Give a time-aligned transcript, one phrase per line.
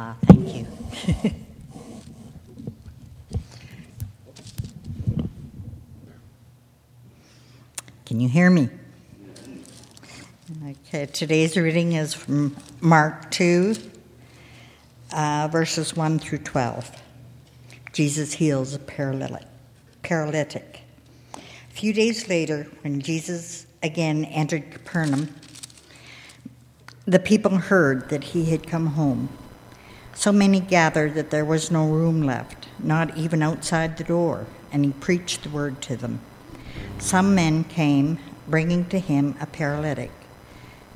[0.00, 0.64] Ah, thank you.
[8.06, 8.68] Can you hear me?
[10.64, 13.74] Okay, today's reading is from Mark 2,
[15.12, 16.92] uh, verses 1 through 12.
[17.92, 19.48] Jesus heals a paralytic.
[21.34, 25.34] A few days later, when Jesus again entered Capernaum,
[27.04, 29.28] the people heard that he had come home.
[30.18, 34.84] So many gathered that there was no room left, not even outside the door, and
[34.84, 36.18] he preached the word to them.
[36.98, 38.18] Some men came,
[38.48, 40.10] bringing to him a paralytic,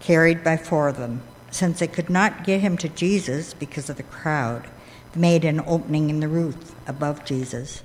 [0.01, 1.23] carried by four of them.
[1.53, 4.67] Since they could not get him to Jesus because of the crowd,
[5.13, 7.85] they made an opening in the roof above Jesus,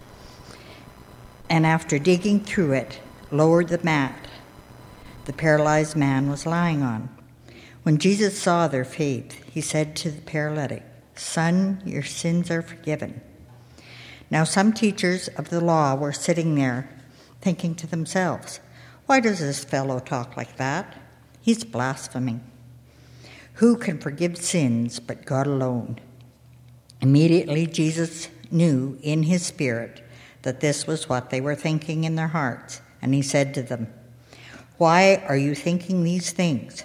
[1.52, 3.00] and after digging through it,
[3.30, 4.28] lowered the mat
[5.26, 7.10] the paralyzed man was lying on.
[7.84, 10.82] When Jesus saw their faith, he said to the paralytic,
[11.20, 13.22] Son, your sins are forgiven.
[14.30, 16.90] Now, some teachers of the law were sitting there,
[17.42, 18.60] thinking to themselves,
[19.06, 20.98] Why does this fellow talk like that?
[21.42, 22.42] He's blaspheming.
[23.56, 26.00] Who can forgive sins but God alone?
[27.02, 30.04] Immediately, Jesus knew in his spirit
[30.42, 33.94] that this was what they were thinking in their hearts, and he said to them,
[34.78, 36.84] Why are you thinking these things?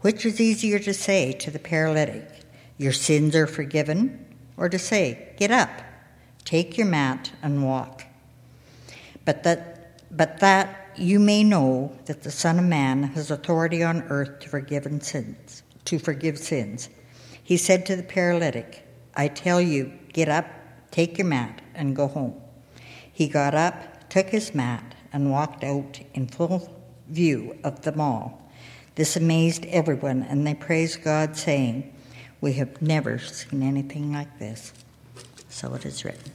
[0.00, 2.33] Which is easier to say to the paralytic,
[2.78, 4.24] Your sins are forgiven,
[4.56, 5.70] or to say, Get up,
[6.44, 8.04] take your mat, and walk?
[9.24, 14.02] But that, but that you may know that the Son of Man has authority on
[14.08, 16.88] earth to forgive sins, to forgive sins.
[17.42, 20.46] He said to the paralytic, I tell you, get up,
[20.90, 22.40] take your mat, and go home.
[23.12, 26.74] He got up, took his mat, and walked out in full
[27.08, 28.50] view of them all.
[28.96, 31.93] This amazed everyone, and they praised God, saying,
[32.44, 34.74] We have never seen anything like this.
[35.48, 36.30] So it is written.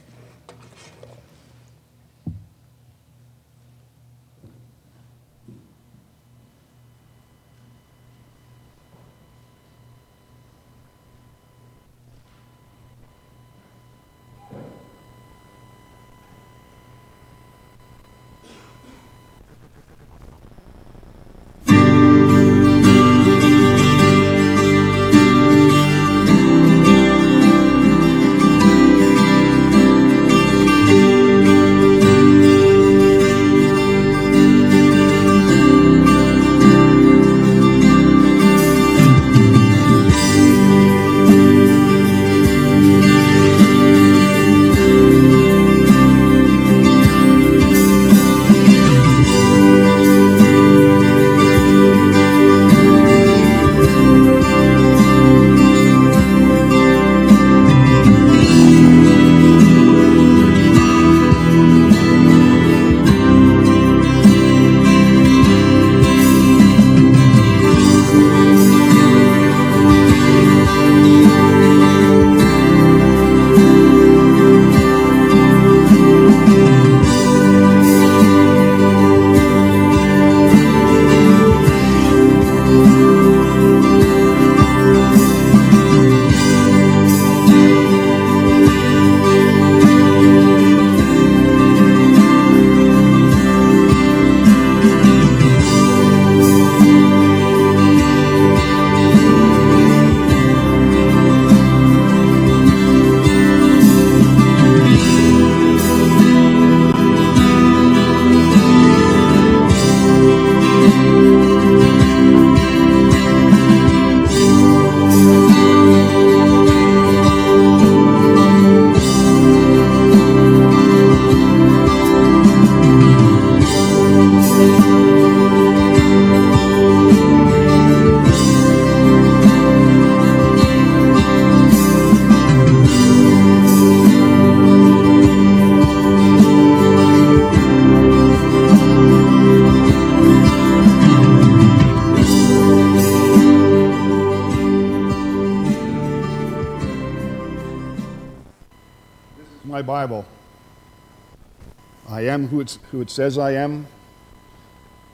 [152.90, 153.86] Who it, says I am,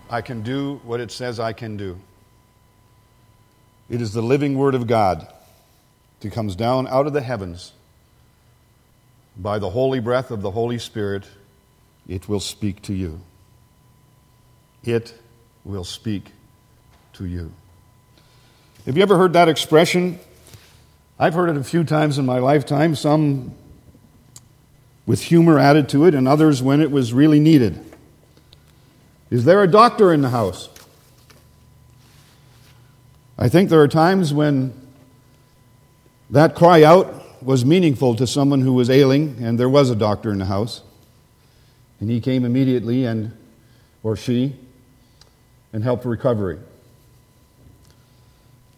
[0.08, 1.98] I can do what it says I can do.
[3.88, 5.26] It is the living Word of God
[6.20, 7.72] that comes down out of the heavens
[9.36, 11.24] by the holy breath of the Holy Spirit.
[12.08, 13.20] It will speak to you.
[14.84, 15.14] It
[15.64, 16.32] will speak
[17.14, 17.52] to you.
[18.86, 20.18] Have you ever heard that expression?
[21.18, 23.54] I've heard it a few times in my lifetime, some
[25.06, 27.80] with humor added to it, and others when it was really needed.
[29.30, 30.68] Is there a doctor in the house?
[33.38, 34.74] I think there are times when
[36.30, 40.32] that cry out was meaningful to someone who was ailing, and there was a doctor
[40.32, 40.82] in the house.
[42.00, 43.36] And he came immediately, and
[44.02, 44.56] or she,
[45.72, 46.58] and helped recovery.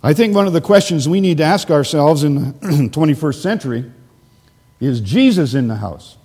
[0.03, 2.53] I think one of the questions we need to ask ourselves in the
[2.93, 3.93] 21st century
[4.81, 6.17] is Jesus in the house?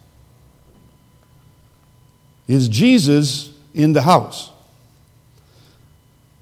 [2.47, 4.51] Is Jesus in the house?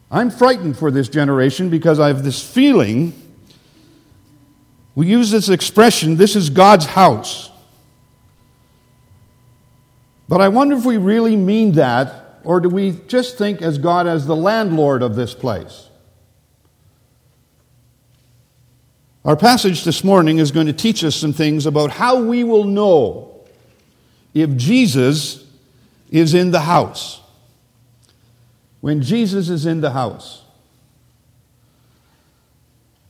[0.09, 3.13] I'm frightened for this generation because I have this feeling.
[4.93, 7.49] We use this expression, this is God's house.
[10.27, 14.07] But I wonder if we really mean that, or do we just think as God
[14.07, 15.87] as the landlord of this place?
[19.23, 22.63] Our passage this morning is going to teach us some things about how we will
[22.63, 23.41] know
[24.33, 25.45] if Jesus
[26.09, 27.21] is in the house.
[28.79, 30.43] When Jesus is in the house.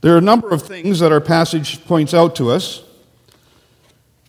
[0.01, 2.83] There are a number of things that our passage points out to us,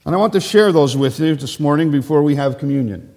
[0.04, 3.12] and I want to share those with you this morning before we have communion.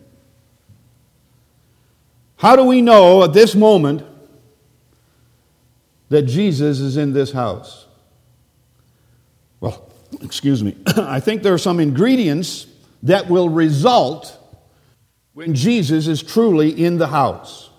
[2.38, 4.03] How do we know at this moment
[6.09, 7.84] that Jesus is in this house?
[9.59, 9.89] Well,
[10.21, 12.67] excuse me, I think there are some ingredients
[13.03, 14.37] that will result
[15.33, 17.69] when Jesus is truly in the house.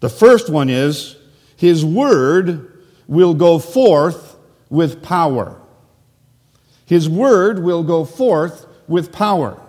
[0.00, 1.16] The first one is
[1.56, 4.36] his word will go forth
[4.70, 5.60] with power.
[6.86, 9.60] His word will go forth with power.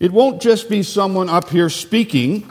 [0.00, 2.48] It won't just be someone up here speaking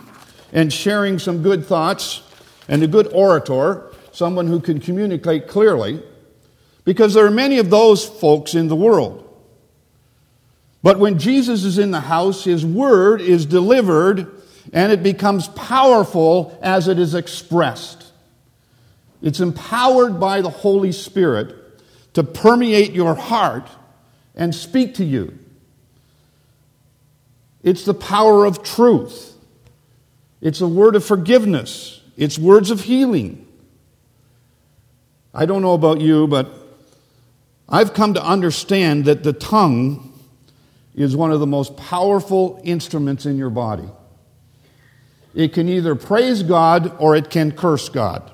[0.51, 2.21] and sharing some good thoughts
[2.67, 6.01] and a good orator, someone who can communicate clearly
[6.87, 9.21] because there are many of those folks in the world.
[10.81, 14.41] But when Jesus is in the house, his word is delivered
[14.71, 18.05] and it becomes powerful as it is expressed.
[19.21, 21.53] It's empowered by the Holy Spirit
[22.13, 23.69] to permeate your heart
[24.33, 25.37] and speak to you.
[27.63, 29.35] It's the power of truth.
[30.39, 31.99] It's a word of forgiveness.
[32.15, 33.45] It's words of healing.
[35.33, 36.63] I don't know about you, but
[37.69, 40.13] I've come to understand that the tongue
[40.95, 43.89] is one of the most powerful instruments in your body.
[45.35, 48.31] It can either praise God or it can curse God.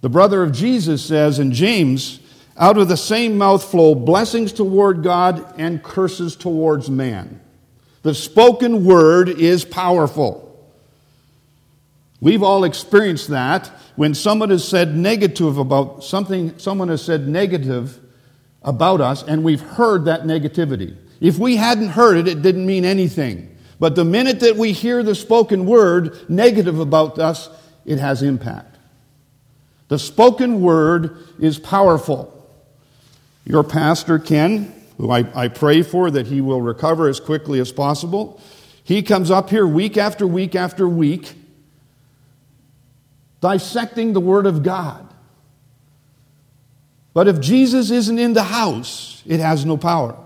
[0.00, 2.20] The brother of Jesus says in James,
[2.56, 7.40] out of the same mouth flow blessings toward God and curses towards man.
[8.02, 10.51] The spoken word is powerful.
[12.22, 13.66] We've all experienced that
[13.96, 17.98] when someone has said negative about something, someone has said negative
[18.62, 20.96] about us, and we've heard that negativity.
[21.20, 23.58] If we hadn't heard it, it didn't mean anything.
[23.80, 27.50] But the minute that we hear the spoken word negative about us,
[27.84, 28.78] it has impact.
[29.88, 32.48] The spoken word is powerful.
[33.44, 37.72] Your pastor, Ken, who I, I pray for that he will recover as quickly as
[37.72, 38.40] possible,
[38.84, 41.34] he comes up here week after week after week
[43.42, 45.06] dissecting the Word of God.
[47.12, 50.16] But if Jesus isn't in the house, it has no power.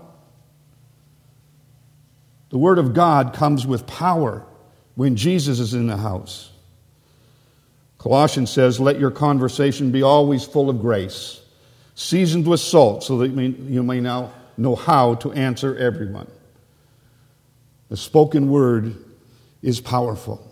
[2.49, 4.45] The Word of God comes with power
[4.95, 6.51] when Jesus is in the house.
[7.97, 11.41] Colossians says, Let your conversation be always full of grace,
[11.95, 16.31] seasoned with salt, so that you may now know how to answer everyone.
[17.89, 18.95] The spoken word
[19.61, 20.46] is powerful.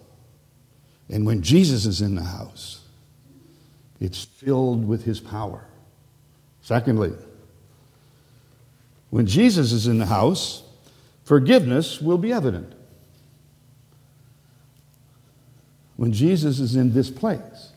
[1.09, 2.81] And when Jesus is in the house,
[3.99, 5.65] it's filled with his power.
[6.61, 7.13] Secondly,
[9.09, 10.63] when Jesus is in the house,
[11.23, 12.73] forgiveness will be evident.
[15.95, 17.71] When Jesus is in this place,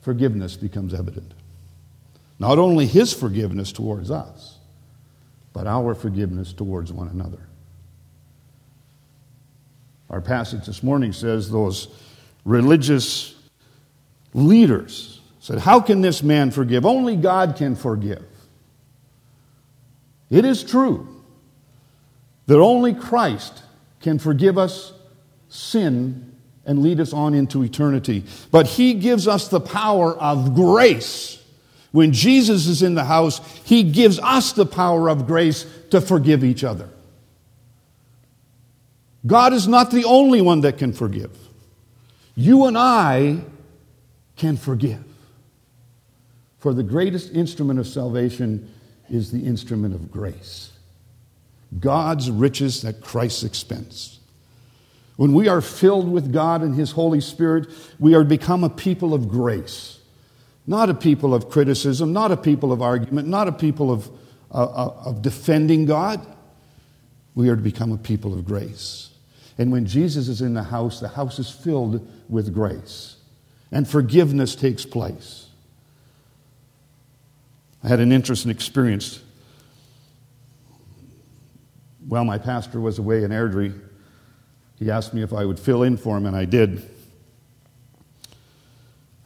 [0.00, 1.34] forgiveness becomes evident.
[2.38, 4.58] Not only his forgiveness towards us,
[5.52, 7.46] but our forgiveness towards one another.
[10.10, 11.88] Our passage this morning says those
[12.44, 13.34] religious
[14.32, 16.86] leaders said, How can this man forgive?
[16.86, 18.24] Only God can forgive.
[20.30, 21.22] It is true
[22.46, 23.62] that only Christ
[24.00, 24.92] can forgive us
[25.48, 26.32] sin
[26.66, 28.24] and lead us on into eternity.
[28.50, 31.42] But He gives us the power of grace.
[31.92, 36.42] When Jesus is in the house, He gives us the power of grace to forgive
[36.42, 36.88] each other.
[39.26, 41.30] God is not the only one that can forgive.
[42.34, 43.40] You and I
[44.36, 45.04] can forgive.
[46.58, 48.72] For the greatest instrument of salvation
[49.10, 50.72] is the instrument of grace.
[51.78, 54.18] God's riches at Christ's expense.
[55.16, 58.70] When we are filled with God and His Holy Spirit, we are to become a
[58.70, 59.98] people of grace.
[60.66, 64.08] Not a people of criticism, not a people of argument, not a people of,
[64.50, 66.26] uh, uh, of defending God.
[67.34, 69.10] We are to become a people of grace.
[69.56, 73.16] And when Jesus is in the house, the house is filled with grace.
[73.70, 75.48] And forgiveness takes place.
[77.82, 79.20] I had an interesting experience.
[82.08, 83.78] While my pastor was away in Airdrie,
[84.78, 86.88] he asked me if I would fill in for him, and I did.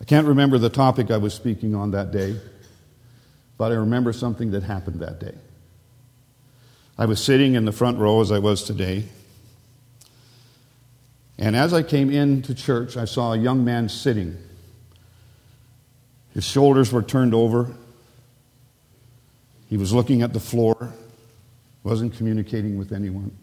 [0.00, 2.36] I can't remember the topic I was speaking on that day,
[3.56, 5.34] but I remember something that happened that day.
[6.98, 9.04] I was sitting in the front row as I was today.
[11.38, 14.36] And as I came into church, I saw a young man sitting.
[16.34, 17.74] His shoulders were turned over.
[19.68, 20.92] He was looking at the floor,
[21.84, 23.36] wasn't communicating with anyone.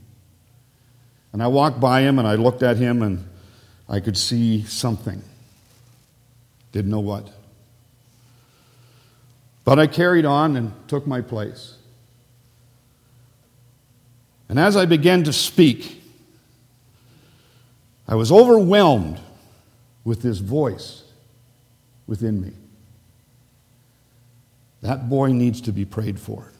[1.31, 3.27] And I walked by him and I looked at him and
[3.87, 5.21] I could see something.
[6.71, 7.29] Didn't know what.
[9.63, 11.75] But I carried on and took my place.
[14.47, 16.03] And as I began to speak,
[18.07, 19.19] I was overwhelmed
[20.03, 21.03] with this voice
[22.07, 22.51] within me.
[24.81, 26.51] That boy needs to be prayed for.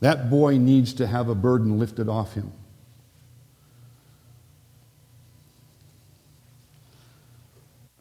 [0.00, 2.52] That boy needs to have a burden lifted off him.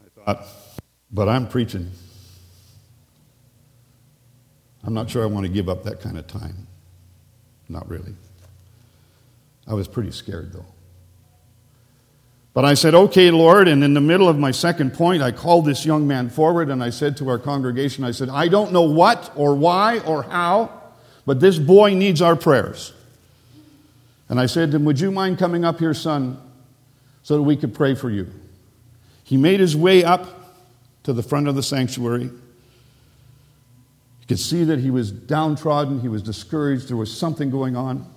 [0.06, 0.48] I thought,
[1.12, 1.92] but I'm preaching.
[4.84, 6.68] I'm not sure I want to give up that kind of time.
[7.68, 8.14] Not really.
[9.68, 10.66] I was pretty scared, though.
[12.58, 13.68] But I said, okay, Lord.
[13.68, 16.84] And in the middle of my second point, I called this young man forward and
[16.84, 20.72] I said to our congregation, I said, I don't know what or why or how,
[21.24, 22.94] but this boy needs our prayers.
[24.28, 26.42] And I said to him, Would you mind coming up here, son,
[27.22, 28.32] so that we could pray for you?
[29.24, 30.28] He made his way up
[31.04, 32.24] to the front of the sanctuary.
[32.24, 32.32] You
[34.28, 38.12] could see that he was downtrodden, he was discouraged, there was something going on.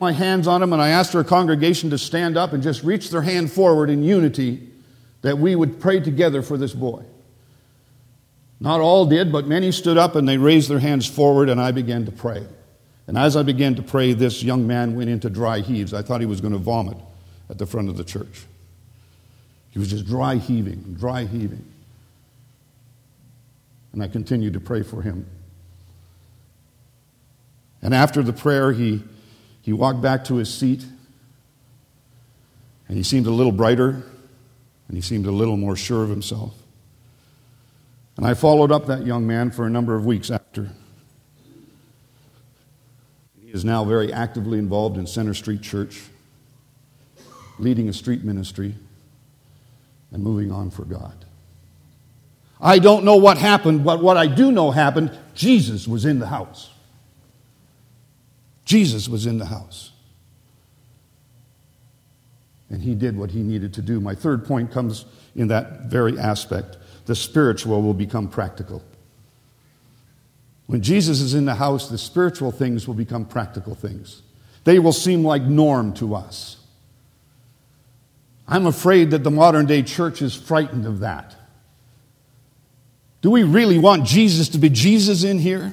[0.00, 3.10] My hands on him and I asked our congregation to stand up and just reach
[3.10, 4.68] their hand forward in unity
[5.22, 7.02] that we would pray together for this boy.
[8.60, 11.70] Not all did, but many stood up and they raised their hands forward, and I
[11.70, 12.46] began to pray.
[13.06, 15.92] And as I began to pray, this young man went into dry heaves.
[15.92, 16.96] I thought he was going to vomit
[17.50, 18.44] at the front of the church.
[19.70, 21.64] He was just dry heaving, dry heaving.
[23.92, 25.26] And I continued to pray for him.
[27.82, 29.02] And after the prayer, he,
[29.64, 30.84] he walked back to his seat,
[32.86, 34.02] and he seemed a little brighter,
[34.88, 36.54] and he seemed a little more sure of himself.
[38.18, 40.68] And I followed up that young man for a number of weeks after.
[43.42, 46.02] He is now very actively involved in Center Street Church,
[47.58, 48.74] leading a street ministry,
[50.12, 51.24] and moving on for God.
[52.60, 56.26] I don't know what happened, but what I do know happened Jesus was in the
[56.26, 56.68] house.
[58.64, 59.92] Jesus was in the house.
[62.70, 64.00] And he did what he needed to do.
[64.00, 65.04] My third point comes
[65.36, 68.82] in that very aspect the spiritual will become practical.
[70.66, 74.22] When Jesus is in the house, the spiritual things will become practical things.
[74.64, 76.56] They will seem like norm to us.
[78.48, 81.34] I'm afraid that the modern day church is frightened of that.
[83.20, 85.72] Do we really want Jesus to be Jesus in here?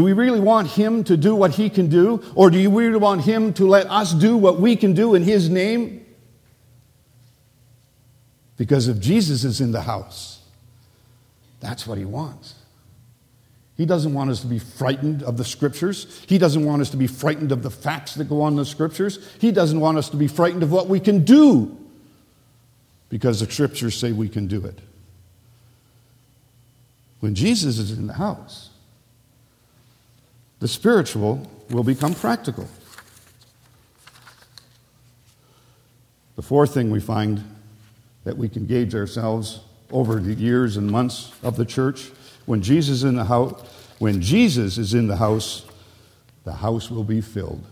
[0.00, 2.24] Do we really want him to do what he can do?
[2.34, 5.22] Or do you really want him to let us do what we can do in
[5.22, 6.06] his name?
[8.56, 10.40] Because if Jesus is in the house,
[11.60, 12.54] that's what he wants.
[13.76, 16.24] He doesn't want us to be frightened of the scriptures.
[16.26, 18.64] He doesn't want us to be frightened of the facts that go on in the
[18.64, 19.18] scriptures.
[19.38, 21.76] He doesn't want us to be frightened of what we can do
[23.10, 24.78] because the scriptures say we can do it.
[27.20, 28.69] When Jesus is in the house,
[30.60, 32.68] the spiritual will become practical.
[36.36, 37.42] The fourth thing we find
[38.24, 42.10] that we can gauge ourselves over the years and months of the church.
[42.46, 43.60] When Jesus is in the house,
[43.98, 45.66] when Jesus is in the house,
[46.44, 47.64] the house will be filled.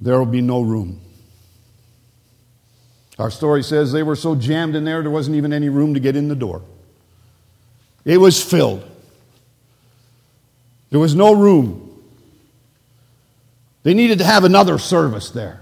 [0.00, 1.00] There will be no room.
[3.18, 6.00] Our story says they were so jammed in there, there wasn't even any room to
[6.00, 6.62] get in the door.
[8.04, 8.88] It was filled.
[10.90, 11.84] There was no room.
[13.82, 15.60] They needed to have another service there.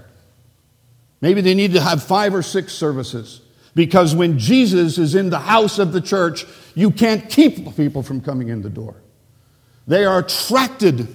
[1.21, 3.41] Maybe they need to have five or six services.
[3.75, 8.21] Because when Jesus is in the house of the church, you can't keep people from
[8.21, 8.95] coming in the door.
[9.85, 11.07] They are attracted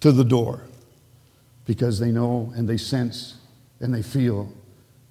[0.00, 0.62] to the door
[1.66, 3.36] because they know and they sense
[3.80, 4.52] and they feel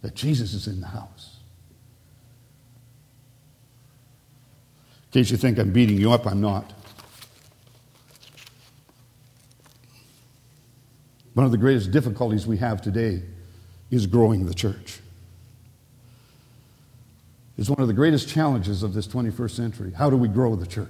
[0.02, 1.38] that Jesus is in the house.
[5.06, 6.74] In case you think I'm beating you up, I'm not.
[11.38, 13.22] One of the greatest difficulties we have today
[13.92, 15.02] is growing the church.
[17.60, 19.92] It's one of the greatest challenges of this 21st century.
[19.96, 20.90] How do we grow the church?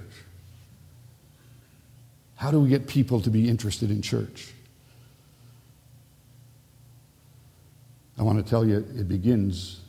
[2.36, 4.54] How do we get people to be interested in church?
[8.18, 9.82] I want to tell you, it begins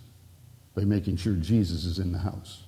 [0.75, 2.63] by making sure Jesus is in the house.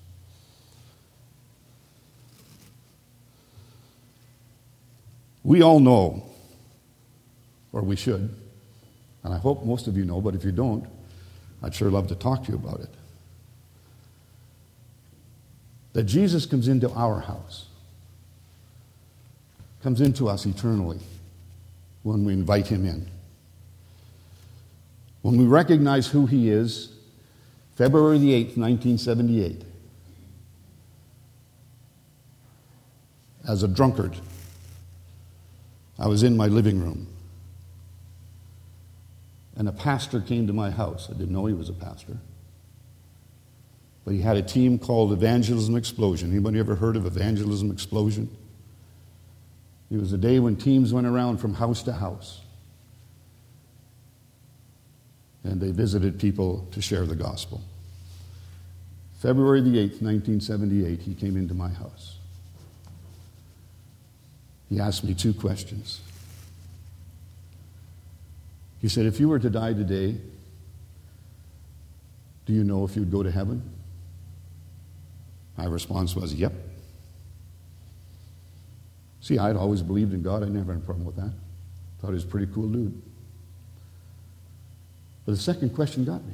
[5.44, 6.32] We all know,
[7.74, 8.36] or we should,
[9.24, 10.86] and I hope most of you know, but if you don't,
[11.64, 12.90] I'd sure love to talk to you about it.
[15.94, 17.68] That Jesus comes into our house,
[19.84, 21.00] comes into us eternally
[22.04, 23.08] when we invite him in.
[25.22, 26.94] When we recognize who he is,
[27.76, 29.64] February the 8th, 1978,
[33.48, 34.16] as a drunkard,
[36.00, 37.08] I was in my living room.
[39.56, 41.10] And a pastor came to my house.
[41.10, 42.18] I didn't know he was a pastor.
[44.06, 46.32] But he had a team called Evangelism Explosion.
[46.32, 48.30] Anybody ever heard of Evangelism Explosion?
[49.92, 52.42] It was a day when teams went around from house to house.
[55.44, 57.62] And they visited people to share the gospel.
[59.20, 62.18] February the 8th, 1978, he came into my house.
[64.70, 66.00] He asked me two questions.
[68.82, 70.18] He said, If you were to die today,
[72.46, 73.62] do you know if you'd go to heaven?
[75.58, 76.54] My response was, Yep.
[79.22, 80.42] See, I'd always believed in God.
[80.44, 81.32] I never had a problem with that.
[82.00, 83.00] Thought he was a pretty cool dude.
[85.26, 86.34] But the second question got me.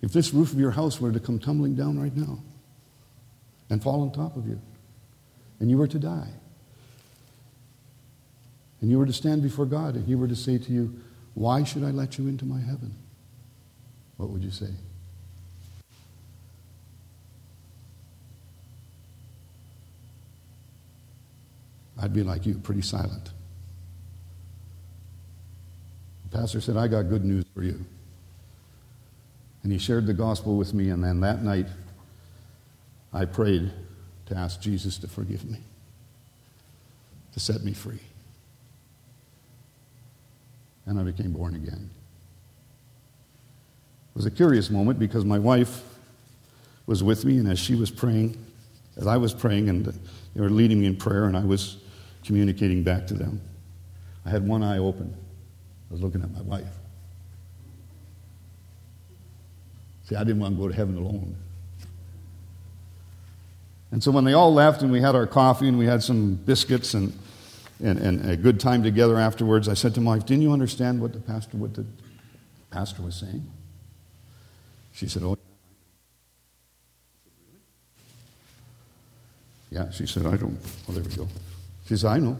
[0.00, 2.38] If this roof of your house were to come tumbling down right now
[3.68, 4.60] and fall on top of you,
[5.58, 6.28] and you were to die,
[8.80, 10.98] and you were to stand before God, and He were to say to you,
[11.34, 12.94] Why should I let you into my heaven?
[14.16, 14.70] What would you say?
[22.00, 23.30] I'd be like you, pretty silent.
[26.30, 27.84] The pastor said, I got good news for you.
[29.62, 31.66] And he shared the gospel with me, and then that night
[33.12, 33.72] I prayed
[34.26, 35.58] to ask Jesus to forgive me,
[37.32, 38.00] to set me free.
[40.88, 41.90] And I became born again.
[44.10, 45.84] It was a curious moment because my wife
[46.86, 48.36] was with me, and as she was praying,
[48.96, 51.76] as I was praying, and they were leading me in prayer, and I was
[52.24, 53.42] communicating back to them.
[54.24, 55.14] I had one eye open.
[55.90, 56.74] I was looking at my wife.
[60.08, 61.36] See, I didn't want to go to heaven alone.
[63.90, 66.34] And so when they all left and we had our coffee and we had some
[66.34, 67.12] biscuits and,
[67.80, 71.00] and, and a good time together afterwards, I said to my wife, Didn't you understand
[71.00, 71.86] what the pastor, what the
[72.70, 73.46] pastor was saying?
[74.92, 75.38] She said, Oh,
[79.70, 79.90] yeah.
[79.90, 80.58] She said, I don't.
[80.86, 81.28] Well, there we go.
[81.84, 82.38] She says, I know.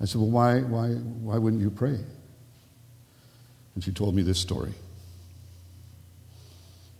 [0.00, 1.98] I said, Well, why, why, why wouldn't you pray?
[3.74, 4.72] And she told me this story.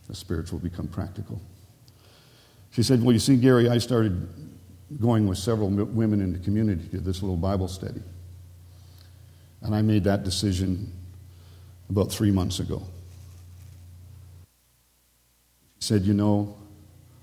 [0.08, 1.40] The spiritual become practical.
[2.70, 4.26] She said, Well, you see, Gary, I started
[5.00, 8.02] going with several women in the community to this little Bible study.
[9.62, 10.92] And I made that decision
[11.88, 12.82] about three months ago.
[15.78, 16.56] She said, You know,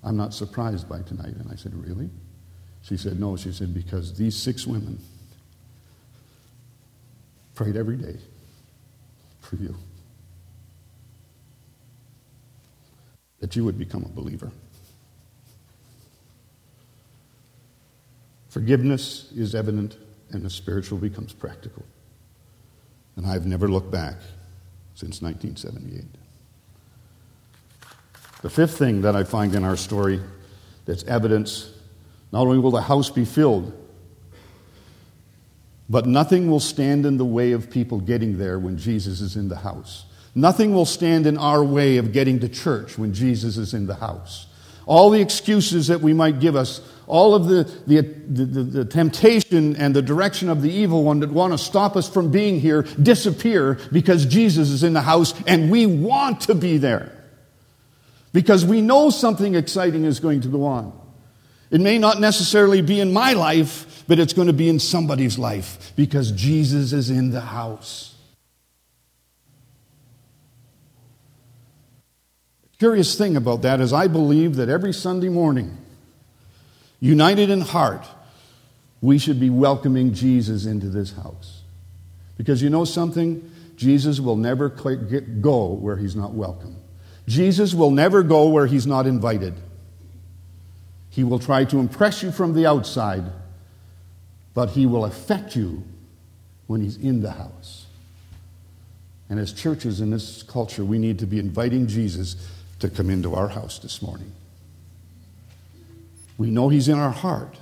[0.04, 1.36] I'm not surprised by tonight.
[1.36, 2.10] And I said, Really?
[2.82, 3.36] She said, No.
[3.36, 5.00] She said, Because these six women
[7.56, 8.18] prayed every day
[9.42, 9.76] for you.
[13.40, 14.52] That you would become a believer.
[18.50, 19.98] Forgiveness is evident,
[20.32, 21.86] and the spiritual becomes practical.
[23.16, 24.16] And I've never looked back
[24.96, 26.06] since 1978.
[28.42, 30.20] The fifth thing that I find in our story
[30.86, 31.72] that's evidence
[32.32, 33.74] not only will the house be filled,
[35.90, 39.50] but nothing will stand in the way of people getting there when Jesus is in
[39.50, 40.06] the house.
[40.36, 43.96] Nothing will stand in our way of getting to church when Jesus is in the
[43.96, 44.48] house.
[44.90, 49.76] All the excuses that we might give us, all of the, the, the, the, temptation
[49.76, 52.82] and the direction of the evil one that want to stop us from being here
[52.82, 57.12] disappear because Jesus is in the house and we want to be there.
[58.34, 61.00] Because we know something exciting is going to go on.
[61.70, 65.38] It may not necessarily be in my life, but it's going to be in somebody's
[65.38, 68.16] life because Jesus is in the house.
[72.80, 75.78] Curious thing about that is, I believe that every Sunday morning,
[77.02, 78.08] united in heart,
[79.02, 81.64] we should be welcoming Jesus into this house.
[82.38, 83.52] Because you know something?
[83.76, 86.78] Jesus will never go where he's not welcome.
[87.28, 89.56] Jesus will never go where he's not invited.
[91.10, 93.26] He will try to impress you from the outside,
[94.54, 95.84] but he will affect you
[96.68, 97.88] when he's in the house.
[99.30, 102.36] And as churches in this culture, we need to be inviting Jesus
[102.80, 104.32] to come into our house this morning.
[106.38, 107.56] We know He's in our heart.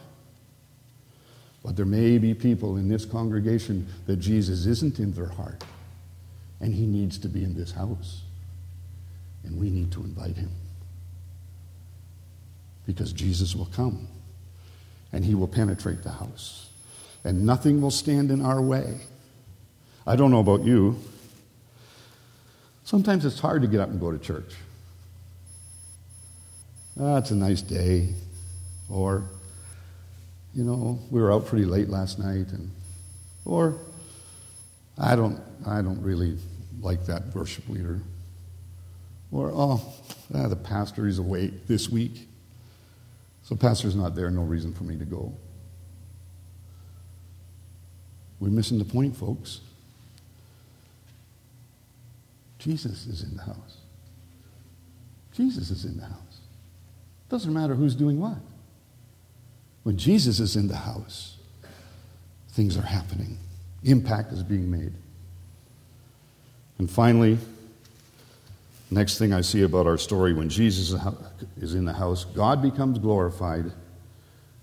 [1.64, 5.66] But there may be people in this congregation that Jesus isn't in their heart,
[6.62, 8.22] and He needs to be in this house.
[9.44, 10.52] And we need to invite Him.
[12.86, 14.08] Because Jesus will come,
[15.12, 16.70] and He will penetrate the house,
[17.26, 19.02] and nothing will stand in our way.
[20.06, 20.98] I don't know about you.
[22.86, 24.54] Sometimes it's hard to get up and go to church.
[27.00, 28.10] Ah, it's a nice day.
[28.90, 29.30] Or,
[30.54, 32.48] you know, we were out pretty late last night.
[32.52, 32.72] And,
[33.46, 33.78] or,
[34.98, 36.38] I don't, I don't really
[36.82, 38.02] like that worship leader.
[39.32, 39.82] Or, oh,
[40.34, 42.28] ah, the pastor is away this week.
[43.44, 45.34] So, pastor's not there, no reason for me to go.
[48.40, 49.62] We're missing the point, folks.
[52.60, 53.78] Jesus is in the house.
[55.34, 56.27] Jesus is in the house.
[57.30, 58.38] Doesn't matter who's doing what.
[59.84, 61.38] When Jesus is in the house,
[62.50, 63.38] things are happening,
[63.84, 64.94] impact is being made.
[66.78, 67.38] And finally,
[68.92, 71.00] next thing I see about our story when Jesus
[71.58, 73.72] is in the house, God becomes glorified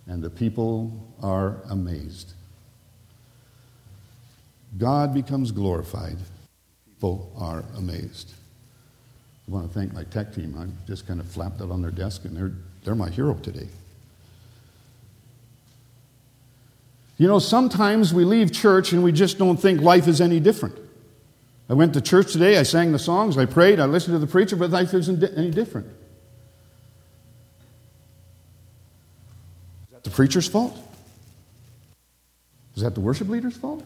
[0.07, 2.35] and the people are amazed.
[4.77, 6.19] God becomes glorified,
[6.87, 8.35] people are amazed.
[9.47, 10.57] I want to thank my tech team.
[10.59, 12.53] I just kind of flapped that on their desk, and they're,
[12.83, 13.69] they're my hero today.
[17.17, 20.77] You know, sometimes we leave church and we just don't think life is any different.
[21.69, 24.27] I went to church today, I sang the songs, I prayed, I listened to the
[24.27, 25.87] preacher, but life isn't any different.
[25.87, 25.93] Is
[29.93, 30.77] that the preacher's fault?
[32.77, 33.83] Is that the worship leader's fault?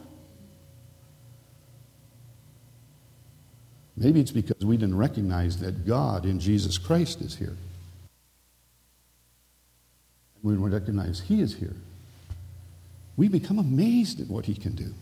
[3.98, 7.56] Maybe it's because we didn't recognize that God in Jesus Christ is here.
[10.40, 11.74] We recognize He is here.
[13.16, 14.94] We become amazed at what He can do.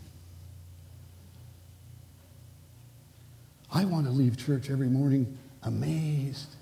[3.71, 6.55] I want to leave church every morning amazed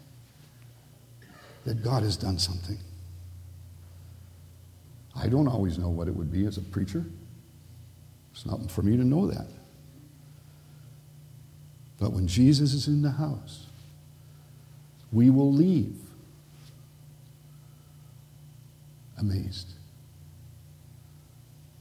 [1.63, 2.77] that God has done something.
[5.15, 7.05] I don't always know what it would be as a preacher.
[8.33, 9.47] It's not for me to know that.
[12.05, 13.65] But when Jesus is in the house,
[15.11, 15.97] we will leave
[19.17, 19.69] amazed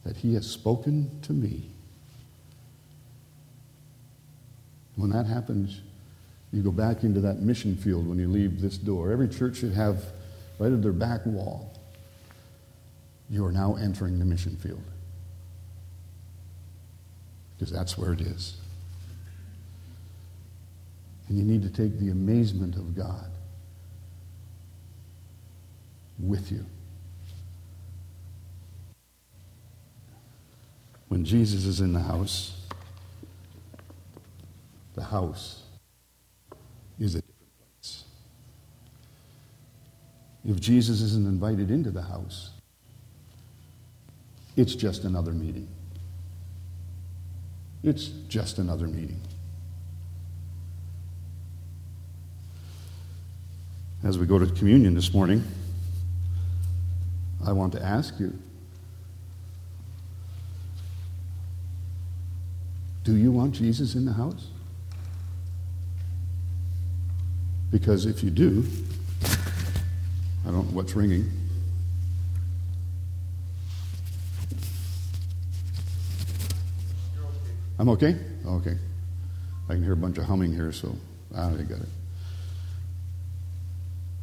[0.02, 1.68] that he has spoken to me.
[4.96, 5.82] When that happens,
[6.54, 9.12] you go back into that mission field when you leave this door.
[9.12, 10.06] Every church should have
[10.58, 11.70] right at their back wall.
[13.28, 14.84] You are now entering the mission field.
[17.58, 18.56] Because that's where it is.
[21.34, 23.28] And you need to take the amazement of God
[26.16, 26.64] with you.
[31.08, 32.56] When Jesus is in the house,
[34.94, 35.64] the house
[37.00, 38.04] is a different place.
[40.44, 42.50] If Jesus isn't invited into the house,
[44.56, 45.66] it's just another meeting.
[47.82, 49.20] It's just another meeting.
[54.04, 55.42] As we go to communion this morning,
[57.44, 58.38] I want to ask you
[63.04, 64.48] Do you want Jesus in the house?
[67.70, 68.64] Because if you do,
[70.42, 71.30] I don't know what's ringing.
[77.78, 78.16] I'm okay?
[78.46, 78.76] Okay.
[79.68, 80.96] I can hear a bunch of humming here, so
[81.36, 81.88] I got it.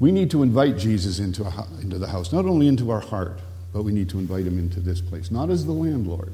[0.02, 3.40] We need to invite Jesus into, a, into the house, not only into our heart,
[3.72, 6.34] but we need to invite him into this place, not as the landlord,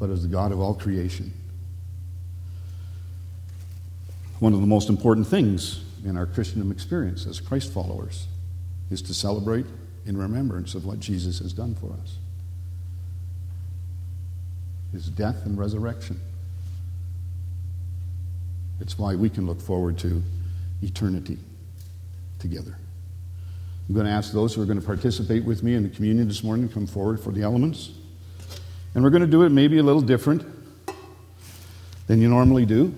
[0.00, 1.32] but as the God of all creation.
[4.40, 8.26] One of the most important things in our Christian experience as Christ followers
[8.90, 9.66] is to celebrate
[10.06, 12.16] in remembrance of what Jesus has done for us
[14.90, 16.20] his death and resurrection.
[18.80, 20.20] It's why we can look forward to
[20.82, 21.38] eternity
[22.40, 22.76] together.
[23.88, 26.28] I'm going to ask those who are going to participate with me in the communion
[26.28, 27.90] this morning to come forward for the elements.
[28.94, 30.44] And we're going to do it maybe a little different
[32.06, 32.94] than you normally do.